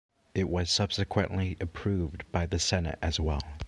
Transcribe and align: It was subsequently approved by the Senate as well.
It 0.33 0.49
was 0.49 0.71
subsequently 0.71 1.57
approved 1.61 2.23
by 2.31 2.47
the 2.47 2.57
Senate 2.57 2.97
as 3.03 3.19
well. 3.19 3.43